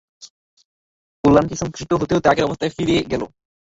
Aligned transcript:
ওলানটি 1.23 1.55
সংকুচিত 1.55 1.91
হতে 1.93 2.13
হতে 2.15 2.27
আগের 2.29 2.47
অবস্থায় 2.47 2.73
ফিরে 2.75 2.95
গেল। 3.11 3.21